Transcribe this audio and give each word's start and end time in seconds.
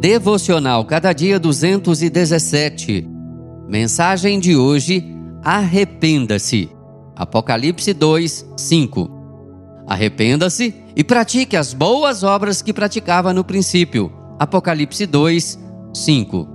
Devocional 0.00 0.84
Cada 0.84 1.12
Dia 1.12 1.40
217. 1.40 3.04
Mensagem 3.68 4.38
de 4.38 4.56
hoje: 4.56 5.04
Arrependa-se. 5.42 6.70
Apocalipse 7.16 7.92
2, 7.92 8.46
5. 8.56 9.10
Arrependa-se 9.88 10.72
e 10.94 11.02
pratique 11.02 11.56
as 11.56 11.74
boas 11.74 12.22
obras 12.22 12.62
que 12.62 12.72
praticava 12.72 13.32
no 13.32 13.42
princípio. 13.42 14.12
Apocalipse 14.38 15.04
2, 15.04 15.58
5. 15.92 16.48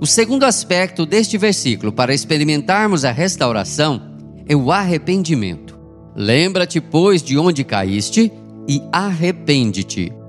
O 0.00 0.06
segundo 0.06 0.42
aspecto 0.42 1.06
deste 1.06 1.38
versículo 1.38 1.92
para 1.92 2.12
experimentarmos 2.12 3.04
a 3.04 3.12
restauração 3.12 4.02
é 4.44 4.56
o 4.56 4.72
arrependimento. 4.72 5.78
Lembra-te, 6.16 6.80
pois, 6.80 7.22
de 7.22 7.38
onde 7.38 7.62
caíste 7.62 8.32
e 8.68 8.82
arrepende-te. 8.92 10.19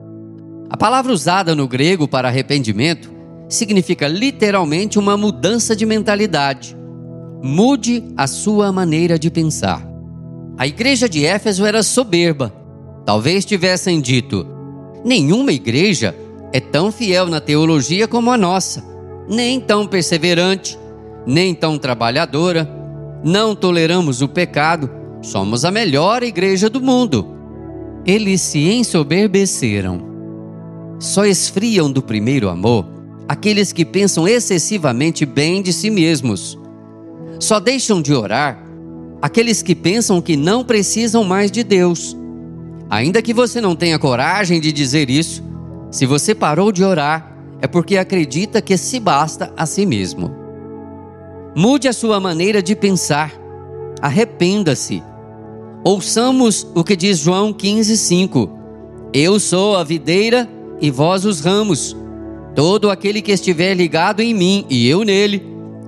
A 0.72 0.78
palavra 0.78 1.12
usada 1.12 1.54
no 1.54 1.68
grego 1.68 2.08
para 2.08 2.30
arrependimento 2.30 3.12
significa 3.50 4.08
literalmente 4.08 4.98
uma 4.98 5.18
mudança 5.18 5.76
de 5.76 5.86
mentalidade. 5.86 6.78
Mude 7.44 8.02
a 8.16 8.26
sua 8.26 8.72
maneira 8.72 9.20
de 9.20 9.30
pensar. 9.30 9.86
A 10.58 10.66
igreja 10.66 11.10
de 11.10 11.26
Éfeso 11.26 11.66
era 11.66 11.84
soberba. 11.84 12.54
Talvez 13.06 13.44
tivessem 13.44 14.00
dito: 14.00 14.48
nenhuma 15.04 15.52
igreja 15.52 16.16
é 16.54 16.62
tão 16.62 16.90
fiel 16.90 17.26
na 17.26 17.42
teologia 17.42 18.08
como 18.08 18.32
a 18.32 18.38
nossa, 18.38 18.82
nem 19.28 19.60
tão 19.60 19.86
perseverante, 19.86 20.80
nem 21.28 21.54
tão 21.54 21.78
trabalhadora. 21.78 22.66
Não 23.22 23.54
toleramos 23.54 24.22
o 24.22 24.28
pecado, 24.30 24.90
somos 25.22 25.66
a 25.66 25.70
melhor 25.70 26.24
igreja 26.24 26.70
do 26.70 26.80
mundo. 26.80 27.28
Eles 28.06 28.40
se 28.40 28.72
ensoberbeceram 28.72 30.11
só 31.02 31.26
esfriam 31.26 31.92
do 31.92 32.00
primeiro 32.00 32.48
amor 32.48 32.86
aqueles 33.28 33.74
que 33.74 33.84
pensam 33.84 34.28
excessivamente 34.28 35.26
bem 35.26 35.60
de 35.64 35.74
si 35.74 35.90
mesmos. 35.90 36.60
Só 37.40 37.60
deixam 37.60 38.04
de 38.04 38.14
orar 38.14 38.64
aqueles 39.20 39.64
que 39.64 39.74
pensam 39.74 40.22
que 40.22 40.38
não 40.38 40.64
precisam 40.64 41.24
mais 41.24 41.50
de 41.50 41.64
Deus. 41.64 42.16
Ainda 42.88 43.20
que 43.20 43.34
você 43.34 43.60
não 43.60 43.76
tenha 43.76 43.98
coragem 43.98 44.62
de 44.62 44.72
dizer 44.72 45.10
isso, 45.10 45.42
se 45.90 46.06
você 46.06 46.36
parou 46.36 46.72
de 46.72 46.84
orar, 46.84 47.36
é 47.60 47.66
porque 47.66 47.98
acredita 47.98 48.62
que 48.62 48.78
se 48.78 49.00
basta 49.00 49.52
a 49.58 49.66
si 49.66 49.88
mesmo. 49.88 50.32
Mude 51.56 51.88
a 51.88 51.94
sua 51.94 52.20
maneira 52.20 52.62
de 52.62 52.76
pensar. 52.76 53.34
Arrependa-se. 54.00 55.02
Ouçamos 55.84 56.68
o 56.76 56.84
que 56.84 56.96
diz 56.96 57.18
João 57.18 57.52
15:5. 57.52 58.50
Eu 59.12 59.40
sou 59.40 59.78
a 59.78 59.84
videira 59.84 60.48
e 60.82 60.90
vós 60.90 61.24
os 61.24 61.40
ramos. 61.40 61.96
Todo 62.56 62.90
aquele 62.90 63.22
que 63.22 63.32
estiver 63.32 63.74
ligado 63.74 64.20
em 64.20 64.34
mim 64.34 64.66
e 64.70 64.88
eu 64.88 65.06
nele, 65.06 65.42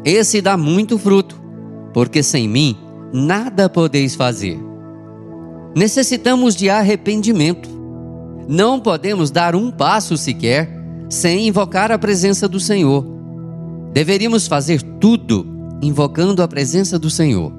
esse 0.06 0.42
dá 0.42 0.56
muito 0.56 0.98
fruto, 0.98 1.42
porque 1.94 2.22
sem 2.22 2.48
mim 2.48 2.78
nada 3.12 3.68
podeis 3.68 4.16
fazer. 4.16 4.60
Necessitamos 5.76 6.56
de 6.56 6.70
arrependimento. 6.70 7.70
Não 8.48 8.80
podemos 8.80 9.32
dar 9.32 9.56
um 9.56 9.72
passo 9.72 10.16
sequer 10.16 10.70
sem 11.10 11.48
invocar 11.48 11.92
a 11.92 11.98
presença 11.98 12.48
do 12.48 12.60
Senhor. 12.60 13.06
Deveríamos 13.92 14.48
fazer 14.48 14.82
tudo 15.00 15.46
invocando 15.82 16.42
a 16.42 16.48
presença 16.48 16.98
do 16.98 17.10
Senhor. 17.10 17.52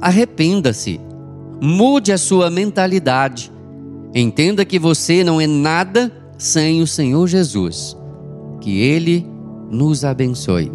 Arrependa-se, 0.00 1.00
mude 1.60 2.12
a 2.12 2.18
sua 2.18 2.50
mentalidade. 2.50 3.52
Entenda 4.14 4.64
que 4.64 4.78
você 4.78 5.22
não 5.22 5.40
é 5.40 5.46
nada 5.46 6.12
sem 6.38 6.80
o 6.80 6.86
Senhor 6.86 7.26
Jesus. 7.26 7.96
Que 8.60 8.80
Ele 8.80 9.26
nos 9.70 10.04
abençoe. 10.04 10.72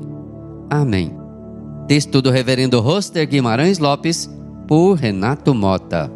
Amém. 0.70 1.16
Texto 1.88 2.22
do 2.22 2.30
Reverendo 2.30 2.80
Roster 2.80 3.28
Guimarães 3.28 3.80
Lopes, 3.80 4.30
por 4.68 4.96
Renato 4.96 5.54
Mota. 5.54 6.12